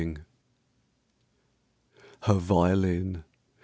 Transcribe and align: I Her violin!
I 0.01 0.15
Her 2.23 2.33
violin! 2.33 3.23